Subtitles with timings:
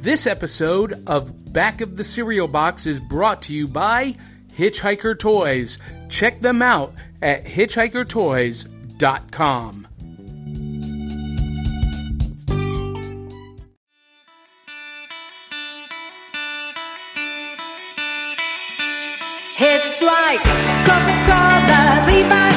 [0.00, 4.16] This episode of Back of the Cereal Box is brought to you by
[4.56, 5.78] Hitchhiker Toys.
[6.08, 9.86] Check them out at hitchhikertoys.com.
[19.62, 20.40] It's like
[22.06, 22.49] Levi Strauss,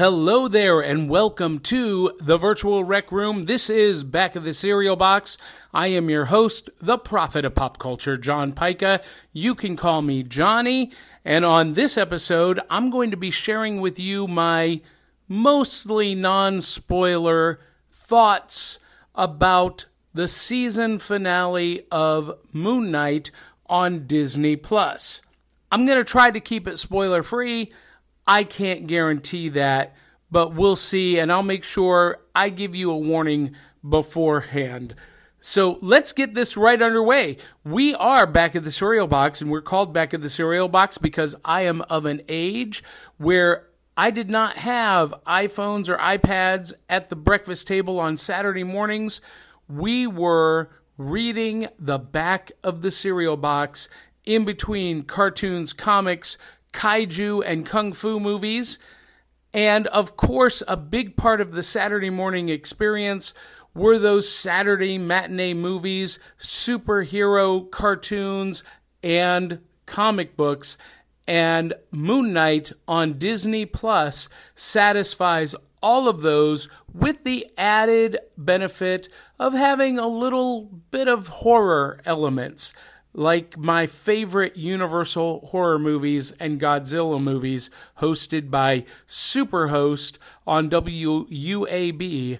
[0.00, 3.42] hello there, and welcome to the Virtual Rec Room.
[3.42, 5.36] This is Back of the Cereal Box.
[5.74, 9.04] I am your host, the prophet of pop culture, John Pyka.
[9.34, 10.90] You can call me Johnny.
[11.22, 14.80] And on this episode, I'm going to be sharing with you my
[15.28, 17.60] mostly non spoiler
[17.92, 18.78] thoughts
[19.14, 19.84] about
[20.14, 23.30] the season finale of Moon Knight
[23.66, 25.20] on Disney Plus.
[25.70, 27.70] I'm going to try to keep it spoiler free.
[28.26, 29.94] I can't guarantee that,
[30.30, 33.54] but we'll see, and I'll make sure I give you a warning
[33.86, 34.94] beforehand.
[35.40, 37.38] So let's get this right underway.
[37.64, 40.98] We are back at the cereal box, and we're called back at the cereal box
[40.98, 42.84] because I am of an age
[43.16, 49.20] where I did not have iPhones or iPads at the breakfast table on Saturday mornings.
[49.68, 53.88] We were reading the back of the cereal box
[54.24, 56.36] in between cartoons, comics,
[56.72, 58.78] kaiju, and kung fu movies.
[59.52, 63.34] And of course, a big part of the Saturday morning experience
[63.74, 68.62] were those Saturday matinee movies, superhero cartoons,
[69.02, 70.76] and comic books.
[71.26, 79.54] And Moon Knight on Disney Plus satisfies all of those with the added benefit of
[79.54, 82.74] having a little bit of horror elements
[83.12, 92.38] like my favorite Universal horror movies and Godzilla movies, hosted by Superhost on WUAB,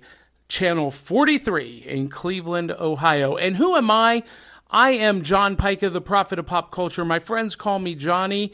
[0.49, 3.37] channel 43 in Cleveland, Ohio.
[3.37, 4.23] And who am I?
[4.71, 7.05] I am John Pyka, the prophet of pop culture.
[7.05, 8.53] My friends call me Johnny,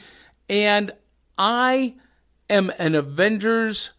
[0.48, 0.92] and
[1.36, 1.96] I
[2.48, 3.92] am an Avengers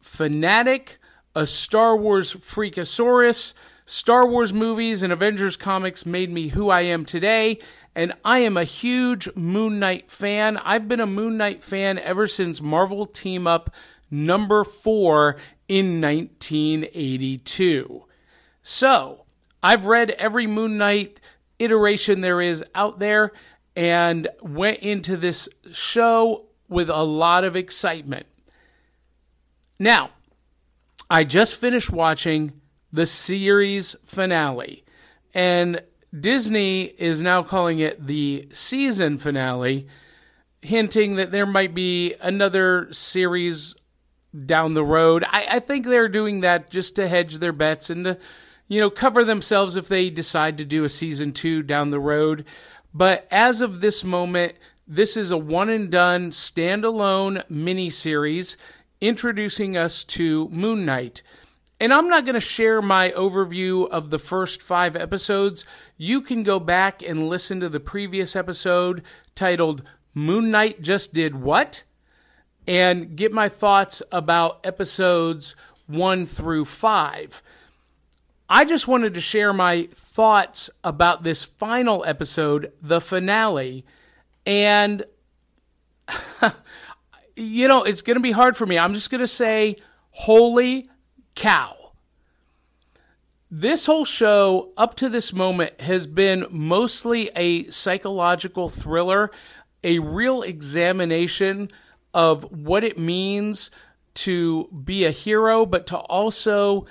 [0.00, 0.98] fanatic,
[1.34, 3.54] a Star Wars freakosaurus.
[3.86, 7.58] Star Wars movies and Avengers comics made me who I am today,
[7.94, 10.56] and I am a huge Moon Knight fan.
[10.56, 13.74] I've been a Moon Knight fan ever since Marvel Team Up
[14.10, 15.36] number four
[15.68, 18.04] in 1982.
[18.62, 19.26] So,
[19.62, 21.20] I've read every Moon Knight
[21.58, 23.32] iteration there is out there
[23.76, 28.26] and went into this show with a lot of excitement.
[29.78, 30.10] Now,
[31.10, 32.62] I just finished watching
[32.94, 34.84] the series finale.
[35.34, 35.82] And
[36.18, 39.88] Disney is now calling it the season finale,
[40.60, 43.74] hinting that there might be another series
[44.46, 45.24] down the road.
[45.26, 48.18] I, I think they're doing that just to hedge their bets and to,
[48.68, 52.44] you know, cover themselves if they decide to do a season two down the road.
[52.94, 54.54] But as of this moment,
[54.86, 58.56] this is a one and done standalone miniseries
[59.00, 61.22] introducing us to Moon Knight.
[61.84, 65.66] And I'm not going to share my overview of the first five episodes.
[65.98, 69.02] You can go back and listen to the previous episode
[69.34, 69.82] titled
[70.14, 71.84] Moon Knight Just Did What?
[72.66, 75.54] and get my thoughts about episodes
[75.86, 77.42] one through five.
[78.48, 83.84] I just wanted to share my thoughts about this final episode, the finale,
[84.46, 85.04] and
[87.36, 88.78] you know, it's going to be hard for me.
[88.78, 89.76] I'm just going to say,
[90.12, 90.86] holy
[91.34, 91.76] cow.
[93.50, 99.30] This whole show, up to this moment, has been mostly a psychological thriller,
[99.84, 101.70] a real examination
[102.12, 103.70] of what it means
[104.14, 106.86] to be a hero, but to also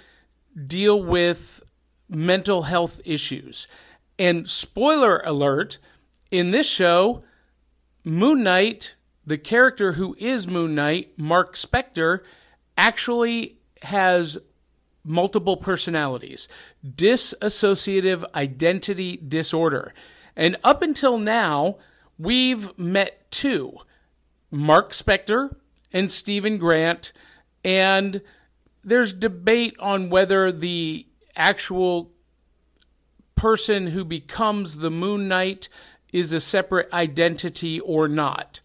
[0.68, 1.64] deal with
[2.08, 3.68] mental health issues.
[4.20, 5.80] And spoiler alert,
[6.32, 7.24] in this show,
[8.04, 12.20] Moon Knight, the character who is Moon Knight, Mark Spector,
[12.78, 14.38] actually has
[15.04, 16.48] multiple personalities,
[16.86, 19.94] dissociative identity disorder.
[20.36, 21.78] And up until now,
[22.18, 23.78] we've met two
[24.50, 25.56] Mark Spector
[25.92, 27.12] and Stephen Grant
[27.64, 28.22] And
[28.84, 32.12] there's debate on whether the actual
[33.36, 35.70] person who becomes the Moon Knight
[36.12, 38.60] is a separate identity or not.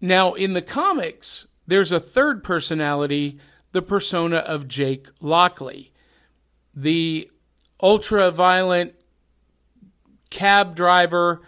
[0.00, 3.38] Now, in the comics, there's a third personality,
[3.74, 5.92] the persona of Jake Lockley,
[6.72, 7.28] the
[7.82, 8.94] ultra violent
[10.30, 11.42] cab driver.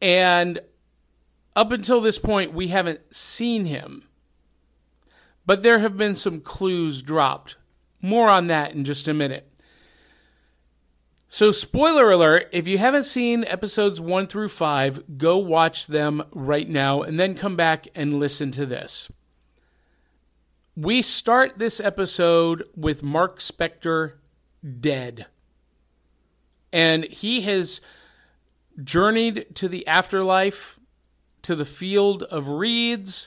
[0.00, 0.60] And
[1.56, 4.04] up until this point, we haven't seen him.
[5.44, 7.56] But there have been some clues dropped.
[8.00, 9.44] More on that in just a minute.
[11.28, 16.68] So, spoiler alert if you haven't seen episodes one through five, go watch them right
[16.68, 19.10] now and then come back and listen to this.
[20.80, 24.12] We start this episode with Mark Spector
[24.78, 25.26] dead.
[26.72, 27.80] And he has
[28.84, 30.78] journeyed to the afterlife,
[31.42, 33.26] to the field of reeds,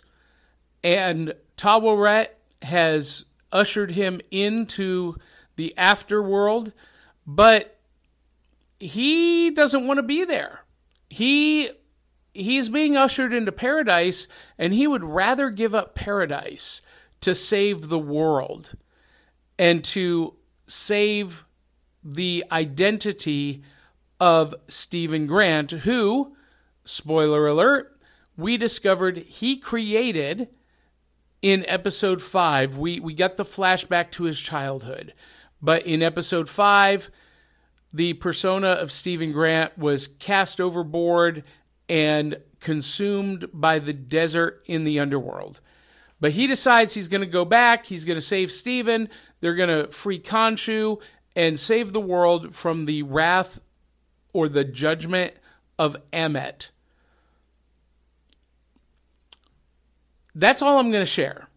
[0.81, 2.29] and Taweret
[2.61, 5.17] has ushered him into
[5.57, 6.71] the afterworld,
[7.27, 7.79] but
[8.79, 10.63] he doesn't want to be there.
[11.09, 11.71] He
[12.33, 16.81] he's being ushered into paradise and he would rather give up paradise
[17.21, 18.73] to save the world
[19.57, 20.35] and to
[20.67, 21.45] save
[22.03, 23.63] the identity
[24.19, 26.35] of Stephen Grant, who,
[26.83, 27.99] spoiler alert,
[28.37, 30.49] we discovered he created
[31.41, 32.77] in episode five.
[32.77, 35.13] We, we got the flashback to his childhood.
[35.61, 37.11] But in episode five,
[37.93, 41.43] the persona of Stephen Grant was cast overboard
[41.89, 45.59] and consumed by the desert in the underworld.
[46.21, 47.87] But he decides he's going to go back.
[47.87, 49.09] He's going to save Stephen.
[49.41, 51.01] They're going to free Khonshu
[51.35, 53.59] and save the world from the wrath
[54.31, 55.33] or the judgment
[55.77, 56.69] of Ammit.
[60.33, 61.49] That's all I'm going to share.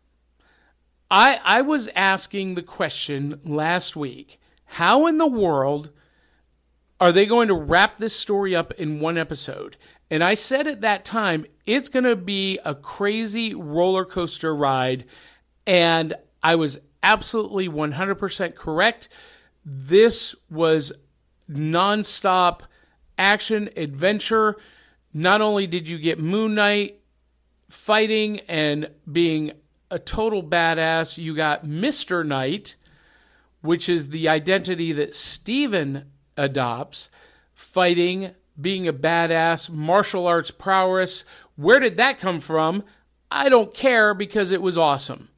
[1.11, 5.91] I, I was asking the question last week how in the world
[7.01, 9.77] are they going to wrap this story up in one episode?
[10.15, 15.07] And I said at that time, it's going to be a crazy roller coaster ride.
[15.67, 19.09] And I was absolutely 100% correct.
[19.65, 20.93] This was
[21.51, 22.61] nonstop
[23.19, 24.55] action adventure.
[25.13, 27.01] Not only did you get Moon Knight
[27.69, 29.51] fighting and being
[29.91, 32.25] a total badass, you got Mr.
[32.25, 32.77] Knight,
[33.63, 37.11] which is the identity that Stephen adopts,
[37.53, 41.25] fighting, being a badass, martial arts prowess.
[41.57, 42.85] Where did that come from?
[43.31, 45.29] I don't care because it was awesome.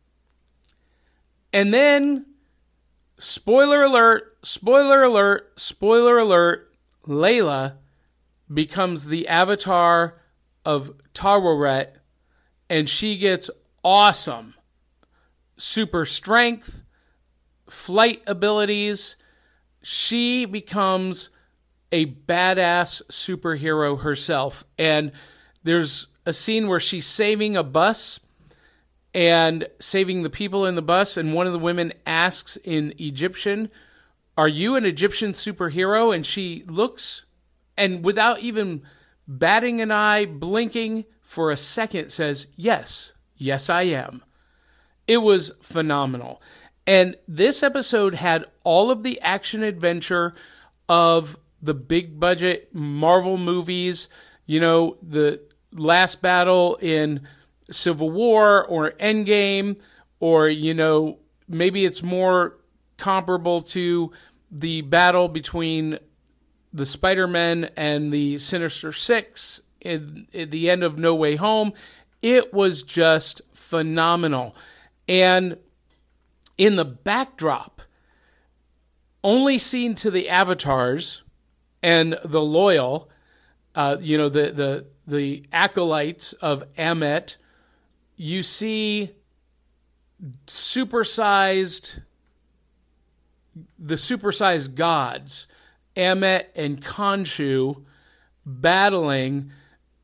[1.52, 2.26] And then,
[3.18, 6.74] spoiler alert, spoiler alert, spoiler alert,
[7.06, 7.74] Layla
[8.52, 10.20] becomes the avatar
[10.64, 11.96] of Taweret,
[12.68, 13.50] and she gets
[13.82, 14.56] awesome
[15.56, 16.82] super strength,
[17.68, 19.16] flight abilities,
[19.82, 21.30] she becomes
[21.92, 24.64] a badass superhero herself.
[24.78, 25.12] And
[25.62, 28.20] there's a scene where she's saving a bus
[29.14, 31.16] and saving the people in the bus.
[31.16, 33.70] And one of the women asks in Egyptian,
[34.36, 36.14] Are you an Egyptian superhero?
[36.14, 37.26] And she looks
[37.76, 38.82] and without even
[39.28, 44.22] batting an eye, blinking for a second, says, Yes, yes, I am.
[45.06, 46.40] It was phenomenal.
[46.86, 50.34] And this episode had all of the action adventure
[50.88, 54.08] of the big budget Marvel movies,
[54.46, 55.40] you know, the
[55.72, 57.26] last battle in
[57.70, 59.78] Civil War or Endgame,
[60.20, 61.18] or, you know,
[61.48, 62.58] maybe it's more
[62.96, 64.12] comparable to
[64.50, 65.98] the battle between
[66.72, 71.72] the Spider Man and the Sinister Six in, at the end of No Way Home.
[72.22, 74.54] It was just phenomenal.
[75.08, 75.58] And
[76.56, 77.82] in the backdrop,
[79.24, 81.22] only seen to the avatars
[81.86, 83.08] and the loyal,
[83.76, 87.36] uh, you know, the, the, the acolytes of Ammit,
[88.16, 89.12] you see
[90.48, 92.00] supersized,
[93.78, 95.46] the supersized gods,
[95.96, 97.84] Ammit and Khonshu,
[98.44, 99.52] battling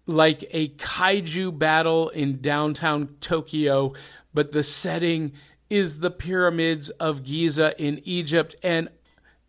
[0.06, 3.92] like a kaiju battle in downtown Tokyo,
[4.32, 5.32] but the setting
[5.68, 8.54] is the pyramids of Giza in Egypt.
[8.62, 8.88] And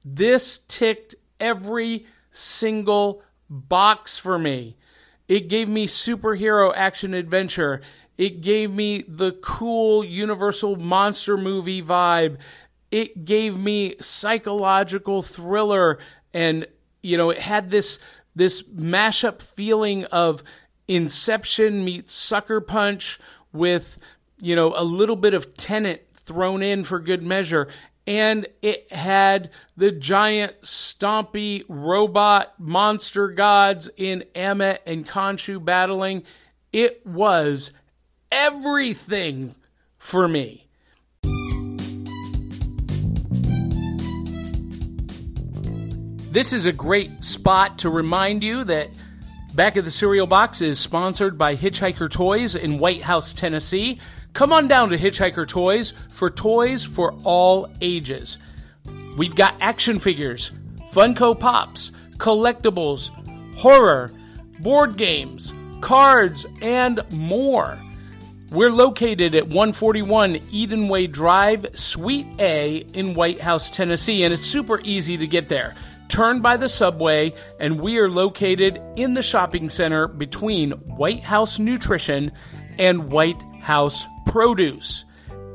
[0.04, 4.76] this ticked every single box for me.
[5.30, 7.82] It gave me superhero action adventure.
[8.18, 12.38] It gave me the cool Universal monster movie vibe.
[12.92, 16.00] It gave me psychological thriller
[16.34, 16.68] and
[17.02, 18.00] you know, it had this
[18.36, 20.44] this mashup feeling of
[20.88, 23.20] Inception meets Sucker Punch
[23.52, 24.00] with
[24.40, 27.70] you know, a little bit of Tenet thrown in for good measure.
[28.06, 36.24] And it had the giant, stompy robot monster gods in Ammit and Khonshu battling.
[36.74, 37.72] It was
[38.32, 39.56] everything
[39.98, 40.68] for me.
[46.32, 48.90] This is a great spot to remind you that
[49.54, 54.00] Back of the Cereal Box is sponsored by Hitchhiker Toys in White House, Tennessee.
[54.34, 58.40] Come on down to Hitchhiker Toys for toys for all ages.
[59.16, 60.52] We've got action figures,
[60.92, 63.12] Funko Pops, collectibles,
[63.56, 64.12] horror,
[64.60, 67.78] board games, cards, and more.
[68.50, 74.80] We're located at 141 Edenway Drive, Suite A in White House, Tennessee, and it's super
[74.82, 75.76] easy to get there.
[76.08, 81.60] Turn by the subway, and we are located in the shopping center between White House
[81.60, 82.32] Nutrition
[82.80, 85.06] and White House Produce.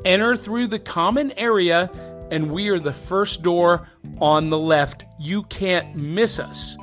[0.03, 1.89] Enter through the common area,
[2.31, 3.87] and we are the first door
[4.19, 5.05] on the left.
[5.19, 6.75] You can't miss us.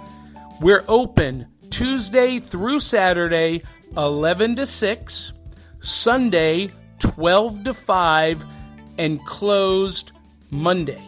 [0.61, 3.63] We're open Tuesday through Saturday,
[3.97, 5.33] 11 to 6,
[5.81, 8.47] Sunday, 12 to 5,
[8.99, 10.13] and closed
[10.51, 11.03] Monday.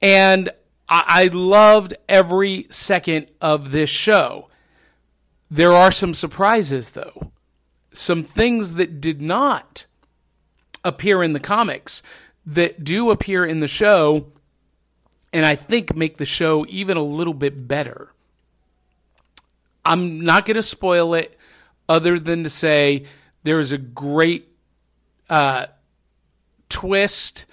[0.00, 0.50] And
[0.88, 4.48] I, I loved every second of this show.
[5.50, 7.32] There are some surprises, though.
[7.92, 9.86] Some things that did not
[10.84, 12.02] appear in the comics
[12.46, 14.32] that do appear in the show
[15.32, 18.12] and I think make the show even a little bit better.
[19.84, 21.38] I'm not going to spoil it
[21.88, 23.04] other than to say
[23.42, 24.48] there is a great
[25.30, 25.66] uh,
[26.68, 27.46] twist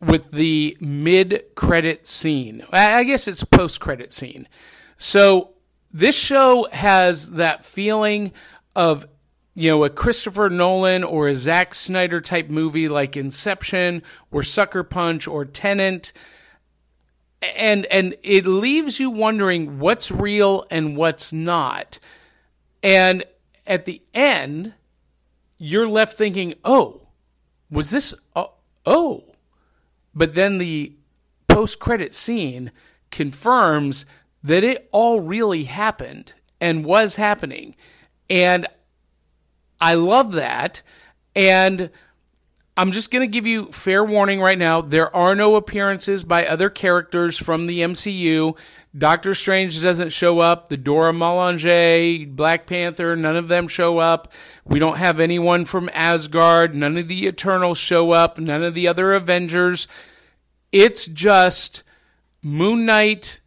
[0.00, 2.64] with the mid credit scene.
[2.72, 4.48] I guess it's post credit scene.
[4.96, 5.50] So
[5.92, 8.32] this show has that feeling
[8.74, 9.06] of
[9.56, 14.82] you know, a Christopher Nolan or a Zack Snyder type movie like Inception or Sucker
[14.82, 16.12] Punch or Tenet.
[17.42, 21.98] And and it leaves you wondering what's real and what's not.
[22.82, 23.24] And
[23.66, 24.74] at the end,
[25.58, 27.08] you're left thinking, "Oh,
[27.70, 28.52] was this oh,
[28.84, 29.24] oh."
[30.14, 30.94] But then the
[31.46, 32.72] post-credit scene
[33.10, 34.06] confirms
[34.42, 37.76] that it all really happened and was happening.
[38.30, 38.66] And
[39.80, 40.82] I love that.
[41.34, 41.90] And
[42.78, 44.82] I'm just going to give you fair warning right now.
[44.82, 48.54] There are no appearances by other characters from the MCU.
[48.96, 50.68] Doctor Strange doesn't show up.
[50.68, 54.30] The Dora Milaje, Black Panther, none of them show up.
[54.66, 56.74] We don't have anyone from Asgard.
[56.74, 58.38] None of the Eternals show up.
[58.38, 59.88] None of the other Avengers.
[60.70, 61.82] It's just
[62.42, 63.40] Moon Knight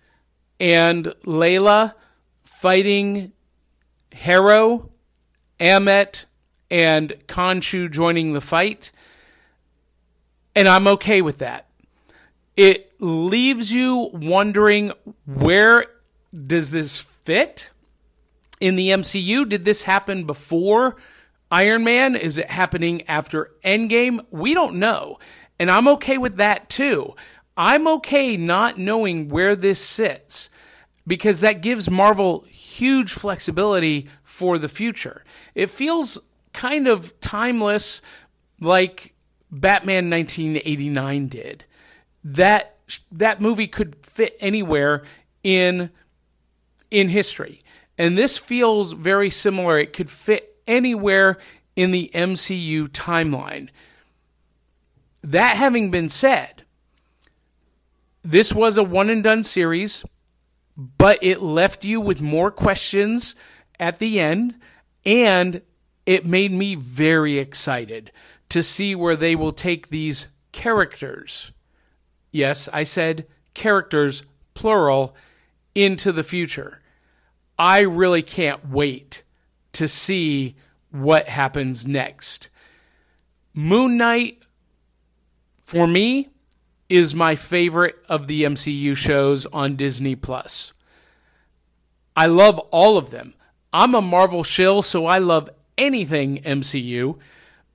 [0.60, 1.94] and Layla
[2.44, 3.32] fighting
[4.12, 4.90] Harrow
[5.60, 6.26] Ammit
[6.72, 8.92] and Khonshu joining the fight.
[10.56, 11.68] And I'm okay with that.
[12.58, 14.92] It leaves you wondering
[15.26, 15.86] where
[16.34, 17.70] does this fit
[18.60, 19.48] in the MCU?
[19.48, 20.98] Did this happen before
[21.52, 22.16] Iron Man?
[22.16, 24.20] Is it happening after Endgame?
[24.32, 25.20] We don't know.
[25.58, 27.16] And I'm okay with that too.
[27.56, 30.50] I'm okay not knowing where this sits
[31.06, 35.24] because that gives Marvel huge flexibility for the future.
[35.56, 36.18] It feels
[36.54, 38.02] kind of timeless
[38.62, 39.14] like
[39.52, 41.66] Batman 1989 did.
[42.24, 42.76] That
[43.12, 45.04] that movie could fit anywhere
[45.44, 45.90] in
[46.92, 47.64] in history.
[47.98, 49.78] And this feels very similar.
[49.78, 51.38] It could fit anywhere
[51.76, 53.70] in the MCU timeline.
[55.22, 56.64] that having been said,
[58.24, 60.06] this was a one and done series,
[60.78, 63.36] but it left you with more questions
[63.80, 64.56] at the end,
[65.06, 65.62] and
[66.06, 68.12] it made me very excited
[68.50, 71.52] to see where they will take these characters.
[72.32, 75.16] Yes, I said characters, plural,
[75.76, 76.82] into the future.
[77.58, 79.24] I really can't wait
[79.74, 80.56] to see
[80.92, 82.50] what happens next.
[83.54, 84.42] Moon Knight,
[85.64, 86.30] for me,
[86.88, 90.74] is my favorite of the MCU shows on Disney Plus.
[92.16, 93.36] I love all of them.
[93.72, 97.18] I'm a Marvel shill, so I love anything MCU,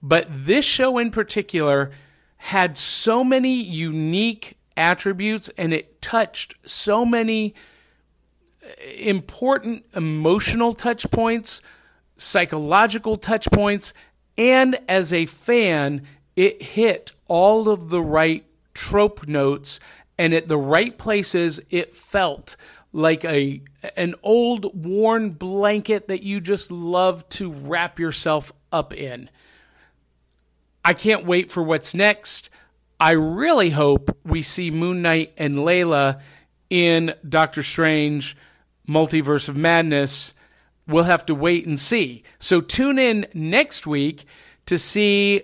[0.05, 1.91] but this show in particular
[2.37, 7.55] had so many unique attributes and it touched so many
[8.63, 8.69] uh,
[8.99, 11.63] important emotional touch points,
[12.19, 13.95] psychological touch points,
[14.37, 16.07] and as a fan,
[16.37, 18.45] it hit all of the right
[18.75, 19.81] trope notes
[20.19, 22.57] and at the right places it felt
[22.93, 23.63] like a
[23.97, 29.31] an old worn blanket that you just love to wrap yourself up in.
[30.85, 32.51] I can't wait for what's next.
[33.01, 36.21] I really hope we see Moon Knight and Layla
[36.69, 38.37] in Doctor Strange
[38.89, 40.35] Multiverse of Madness.
[40.87, 42.23] We'll have to wait and see.
[42.39, 44.27] So tune in next week
[44.67, 45.43] to see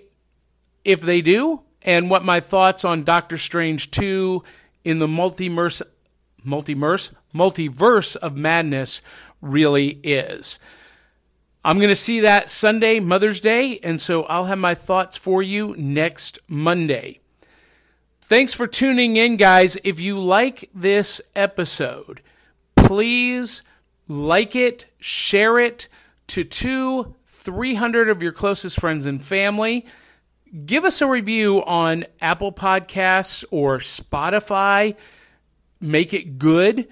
[0.85, 4.43] if they do and what my thoughts on Doctor Strange 2
[4.85, 5.83] in the multiverse
[6.47, 9.01] multiverse multiverse of madness
[9.41, 10.59] really is.
[11.63, 15.43] I'm going to see that Sunday, Mother's Day, and so I'll have my thoughts for
[15.43, 17.21] you next Monday.
[18.23, 19.77] Thanks for tuning in, guys.
[19.85, 22.23] If you like this episode,
[22.77, 23.63] please
[24.09, 25.89] like it, share it
[26.29, 29.85] to two, 300 of your closest friends and family.
[30.65, 34.97] Give us a review on Apple Podcasts or Spotify.
[35.79, 36.89] Make it good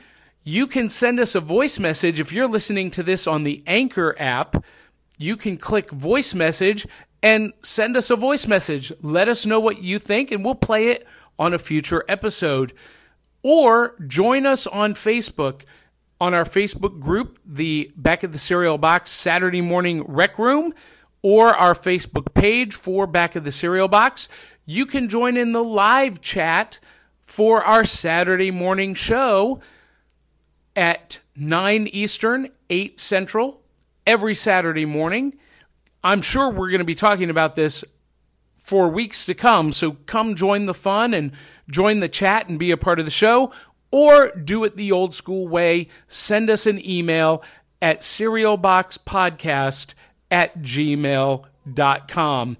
[0.49, 2.19] you can send us a voice message.
[2.19, 4.65] If you're listening to this on the Anchor app,
[5.19, 6.87] you can click voice message
[7.23, 8.91] and send us a voice message.
[9.03, 11.07] Let us know what you think, and we'll play it
[11.39, 12.73] on a future episode.
[13.43, 15.65] Or join us on Facebook
[16.19, 20.73] on our Facebook group, the Back of the Cereal Box Saturday Morning Rec Room,
[21.21, 24.31] or our Facebook page for Back of the Cereal Box.
[24.65, 26.81] You can join in the live chat
[27.21, 29.61] for our Saturday morning show
[30.79, 33.61] at 9 Eastern, 8 Central,
[34.07, 35.37] every Saturday morning.
[36.05, 37.85] I'm sure we're going to be talking about this
[38.57, 41.33] for weeks to come, so come join the fun and
[41.69, 43.53] join the chat and be a part of the show,
[43.91, 45.89] or do it the old school way.
[46.07, 47.43] Send us an email
[47.83, 49.95] at cerealboxpodcast
[50.31, 52.57] at gmail.com.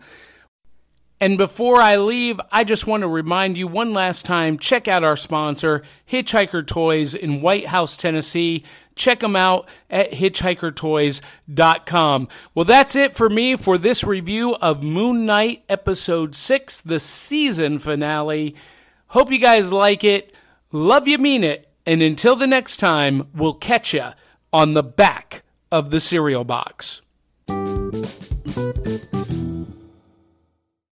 [1.21, 5.03] And before I leave, I just want to remind you one last time check out
[5.03, 8.63] our sponsor, Hitchhiker Toys in White House, Tennessee.
[8.95, 12.29] Check them out at hitchhikertoys.com.
[12.55, 17.79] Well, that's it for me for this review of Moon Knight Episode 6, the season
[17.79, 18.57] finale.
[19.09, 20.33] Hope you guys like it.
[20.73, 21.69] Love you, mean it.
[21.87, 24.09] And until the next time, we'll catch you
[24.53, 27.01] on the back of the cereal box.